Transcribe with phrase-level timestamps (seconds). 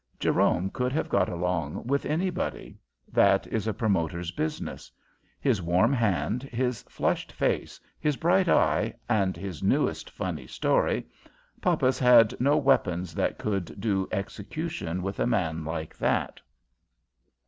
[0.19, 4.91] Jerome could have got along with anybody; that is a promoter's business.
[5.39, 11.05] His warm hand, his flushed face, his bright eye, and his newest funny story,
[11.61, 16.41] Poppas had no weapons that could do execution with a man like that.